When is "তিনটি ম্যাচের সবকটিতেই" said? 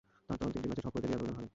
0.53-1.09